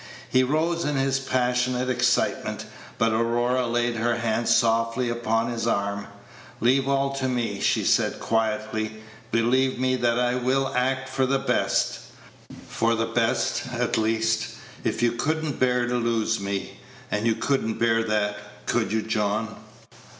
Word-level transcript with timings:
He 0.31 0.41
rose 0.43 0.83
in 0.83 0.95
his 0.95 1.19
passionate 1.19 1.87
excitement, 1.87 2.65
but 2.97 3.11
Aurora 3.11 3.67
laid 3.67 3.97
her 3.97 4.15
hand 4.15 4.47
softly 4.49 5.09
upon 5.09 5.51
his 5.51 5.67
arm. 5.67 6.07
"Leave 6.59 6.87
all 6.87 7.13
to 7.17 7.27
me," 7.27 7.59
she 7.59 7.83
said, 7.83 8.19
quietly. 8.19 9.03
"Believe 9.31 9.77
me 9.77 9.95
that 9.95 10.17
I 10.17 10.33
will 10.33 10.73
act 10.75 11.07
for 11.07 11.27
the 11.27 11.37
best. 11.37 11.99
For 12.67 12.95
the 12.95 13.05
best, 13.05 13.67
at 13.71 13.95
least, 13.95 14.55
if 14.83 15.03
you 15.03 15.11
could 15.11 15.45
n't 15.45 15.59
bear 15.59 15.85
to 15.85 15.97
lose 15.97 16.39
me; 16.39 16.79
and 17.11 17.27
you 17.27 17.35
could 17.35 17.63
n't 17.63 17.77
bear 17.77 18.01
that, 18.03 18.37
could 18.65 18.91
you, 18.91 19.03
John?" 19.03 19.55